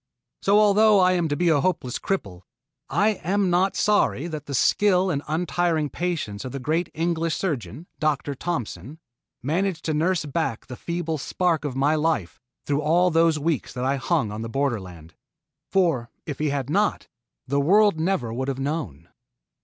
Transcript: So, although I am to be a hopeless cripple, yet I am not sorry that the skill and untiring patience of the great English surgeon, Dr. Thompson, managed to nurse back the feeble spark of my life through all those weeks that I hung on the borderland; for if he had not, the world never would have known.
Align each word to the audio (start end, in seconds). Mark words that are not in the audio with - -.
So, 0.41 0.57
although 0.59 0.99
I 0.99 1.11
am 1.11 1.27
to 1.27 1.35
be 1.35 1.49
a 1.49 1.61
hopeless 1.61 1.99
cripple, 1.99 2.37
yet 2.89 2.97
I 2.97 3.09
am 3.23 3.51
not 3.51 3.75
sorry 3.75 4.25
that 4.25 4.47
the 4.47 4.55
skill 4.55 5.11
and 5.11 5.21
untiring 5.27 5.91
patience 5.91 6.43
of 6.43 6.51
the 6.51 6.59
great 6.59 6.89
English 6.95 7.35
surgeon, 7.35 7.85
Dr. 7.99 8.33
Thompson, 8.33 8.97
managed 9.43 9.85
to 9.85 9.93
nurse 9.93 10.25
back 10.25 10.65
the 10.65 10.75
feeble 10.75 11.19
spark 11.19 11.63
of 11.65 11.75
my 11.75 11.93
life 11.93 12.41
through 12.65 12.81
all 12.81 13.11
those 13.11 13.37
weeks 13.37 13.73
that 13.73 13.85
I 13.85 13.97
hung 13.97 14.31
on 14.31 14.41
the 14.41 14.49
borderland; 14.49 15.13
for 15.69 16.09
if 16.25 16.39
he 16.39 16.49
had 16.49 16.67
not, 16.67 17.07
the 17.45 17.61
world 17.61 17.99
never 17.99 18.33
would 18.33 18.47
have 18.47 18.57
known. 18.57 19.07